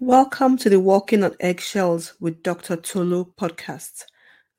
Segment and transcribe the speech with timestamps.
[0.00, 2.76] Welcome to the Walking on Eggshells with Dr.
[2.76, 4.04] Tolu podcast.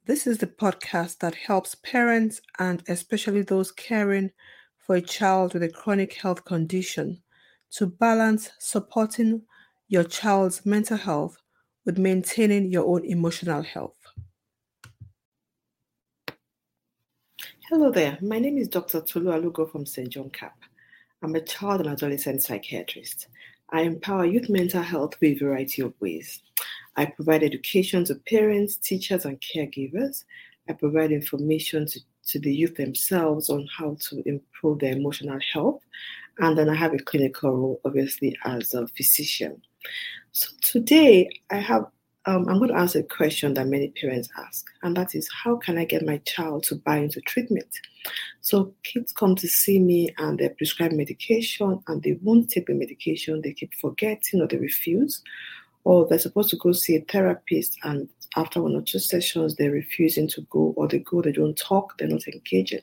[0.05, 4.31] This is the podcast that helps parents and especially those caring
[4.79, 7.21] for a child with a chronic health condition
[7.71, 9.44] to balance supporting
[9.88, 11.38] your child's mental health
[11.85, 13.96] with maintaining your own emotional health.
[17.70, 18.99] Hello there, my name is Dr.
[18.99, 20.09] Tolu Alugo from St.
[20.09, 20.58] John Capp.
[21.23, 23.27] I'm a child and adolescent psychiatrist.
[23.72, 26.41] I empower youth mental health with a variety of ways.
[26.95, 30.26] I provide education to parents, teachers, and caregivers.
[30.67, 35.81] I provide information to, to the youth themselves on how to improve their emotional health.
[36.40, 39.62] And then I have a clinical role, obviously, as a physician.
[40.31, 41.85] So today I have
[42.29, 45.55] um, I'm going to ask a question that many parents ask, and that is how
[45.55, 47.67] can I get my child to buy into treatment?
[48.41, 52.75] So kids come to see me and they're prescribed medication and they won't take the
[52.75, 55.23] medication, they keep forgetting or they refuse,
[55.85, 59.71] or they're supposed to go see a therapist and after one or two sessions they're
[59.71, 62.82] refusing to go, or they go, they don't talk, they're not engaging.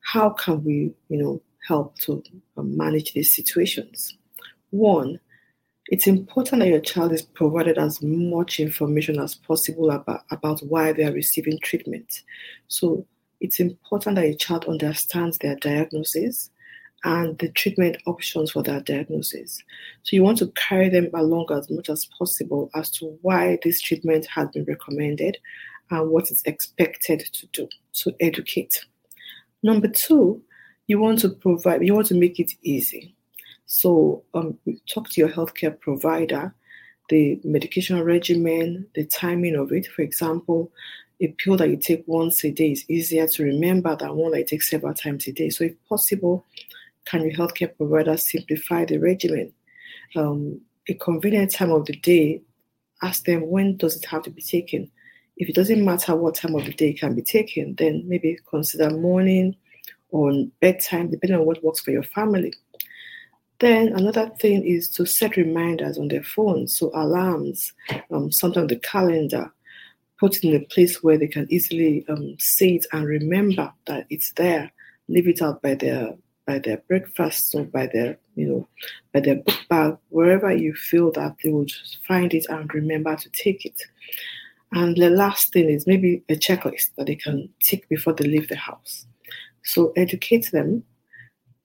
[0.00, 2.22] How can we, you know, help to
[2.56, 4.16] um, manage these situations?
[4.70, 5.20] One,
[5.92, 10.90] it's important that your child is provided as much information as possible about, about why
[10.90, 12.22] they are receiving treatment.
[12.68, 13.06] So
[13.42, 16.48] it's important that your child understands their diagnosis
[17.04, 19.62] and the treatment options for that diagnosis.
[20.02, 23.78] So you want to carry them along as much as possible as to why this
[23.78, 25.36] treatment has been recommended
[25.90, 27.68] and what is expected to do.
[27.90, 28.82] So educate.
[29.62, 30.42] Number two,
[30.86, 33.14] you want to provide, you want to make it easy.
[33.74, 36.54] So um, talk to your healthcare provider,
[37.08, 39.86] the medication regimen, the timing of it.
[39.86, 40.70] For example,
[41.22, 44.40] a pill that you take once a day is easier to remember than one that
[44.40, 45.48] you take several times a day.
[45.48, 46.44] So, if possible,
[47.06, 49.54] can your healthcare provider simplify the regimen?
[50.16, 52.42] Um, a convenient time of the day,
[53.00, 54.90] ask them when does it have to be taken.
[55.38, 58.38] If it doesn't matter what time of the day it can be taken, then maybe
[58.50, 59.56] consider morning
[60.10, 60.30] or
[60.60, 62.52] bedtime, depending on what works for your family.
[63.62, 67.72] Then another thing is to set reminders on their phones, so alarms,
[68.10, 69.52] um, sometimes the calendar,
[70.18, 74.32] put in a place where they can easily um, see it and remember that it's
[74.32, 74.72] there.
[75.06, 76.12] Leave it out by their
[76.44, 78.68] by their breakfast or by their you know
[79.14, 83.30] by their book bag, wherever you feel that they just find it and remember to
[83.30, 83.80] take it.
[84.72, 88.48] And the last thing is maybe a checklist that they can tick before they leave
[88.48, 89.06] the house.
[89.62, 90.82] So educate them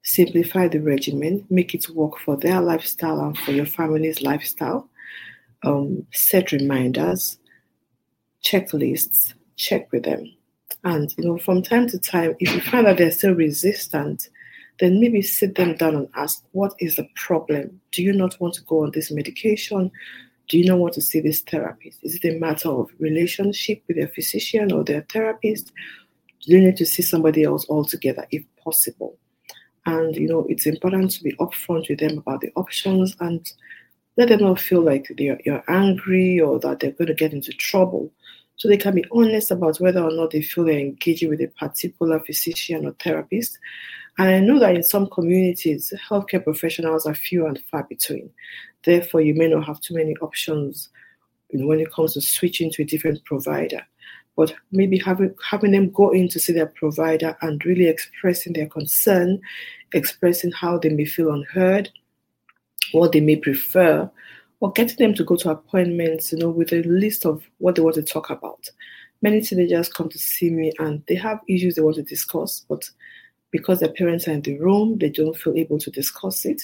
[0.07, 4.90] simplify the regimen, make it work for their lifestyle and for your family's lifestyle.
[5.63, 7.38] Um, set reminders,
[8.41, 10.34] checklists, check with them.
[10.85, 14.29] And you know, from time to time, if you find that they're still resistant,
[14.79, 17.81] then maybe sit them down and ask, what is the problem?
[17.91, 19.91] Do you not want to go on this medication?
[20.47, 22.00] Do you not want to see this therapist?
[22.03, 25.74] Is it a matter of relationship with their physician or their therapist?
[26.44, 29.18] Do you need to see somebody else altogether if possible?
[29.87, 33.49] And you know, it's important to be upfront with them about the options and
[34.17, 37.53] let them not feel like you're, you're angry or that they're going to get into
[37.53, 38.11] trouble.
[38.57, 41.47] So they can be honest about whether or not they feel they're engaging with a
[41.47, 43.57] particular physician or therapist.
[44.17, 48.29] And I know that in some communities, healthcare professionals are few and far between.
[48.83, 50.89] Therefore, you may not have too many options
[51.53, 53.85] when it comes to switching to a different provider
[54.37, 58.67] but maybe having having them go in to see their provider and really expressing their
[58.67, 59.41] concern,
[59.93, 61.89] expressing how they may feel unheard,
[62.91, 64.09] what they may prefer,
[64.59, 67.81] or getting them to go to appointments, you know, with a list of what they
[67.81, 68.69] want to talk about.
[69.23, 72.87] Many teenagers come to see me and they have issues they want to discuss, but
[73.49, 76.61] because their parents are in the room, they don't feel able to discuss it,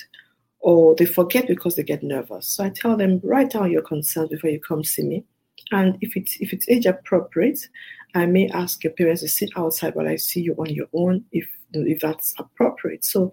[0.59, 2.49] or they forget because they get nervous.
[2.49, 5.25] So I tell them, write down your concerns before you come see me
[5.71, 7.67] and if it's if it's age appropriate,
[8.15, 11.25] I may ask your parents to sit outside while I see you on your own
[11.31, 13.03] if if that's appropriate.
[13.03, 13.31] So,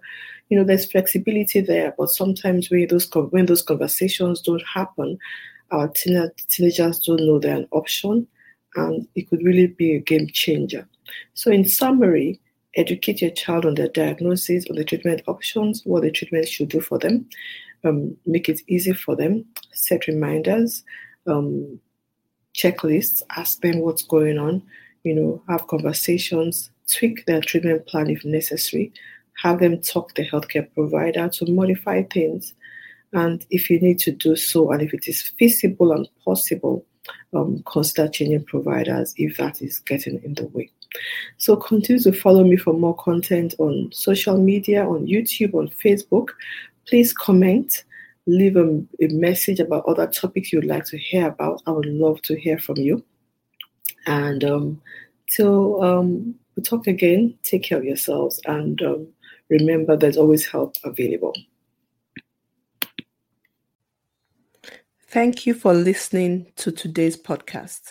[0.49, 5.17] you know, there's flexibility there, but sometimes when those when those conversations don't happen,
[5.71, 8.27] our teenagers don't know they're an option,
[8.75, 10.87] and it could really be a game changer.
[11.33, 12.39] So, in summary,
[12.75, 16.81] educate your child on their diagnosis, on the treatment options, what the treatment should do
[16.81, 17.27] for them,
[17.83, 20.83] um, make it easy for them, set reminders.
[21.27, 21.79] Um,
[22.53, 24.61] checklists, ask them what's going on,
[25.03, 28.91] you know, have conversations, tweak their treatment plan if necessary,
[29.41, 32.53] have them talk to the healthcare provider to modify things.
[33.13, 36.85] And if you need to do so, and if it is feasible and possible,
[37.33, 40.69] um, consider changing providers if that is getting in the way.
[41.37, 46.29] So continue to follow me for more content on social media, on YouTube, on Facebook.
[46.87, 47.83] Please comment
[48.27, 51.61] leave a, a message about other topics you'd like to hear about.
[51.65, 53.03] I would love to hear from you.
[54.05, 54.81] And um,
[55.27, 59.07] till um, we talk again, take care of yourselves and um,
[59.49, 61.35] remember there's always help available.
[65.07, 67.81] Thank you for listening to today's podcast.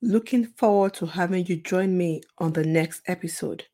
[0.00, 3.64] Looking forward to having you join me on the next episode.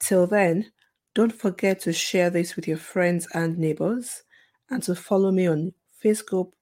[0.00, 0.72] Till then,
[1.14, 4.23] don't forget to share this with your friends and neighbors
[4.70, 5.72] and to follow me on
[6.02, 6.52] Facebook,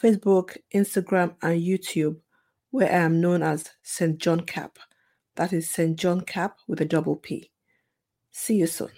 [0.00, 2.16] Facebook, Instagram, and YouTube,
[2.70, 4.18] where I am known as St.
[4.18, 4.78] John Capp.
[5.36, 5.96] That is St.
[5.98, 7.50] John Capp with a double P.
[8.30, 8.90] See you soon.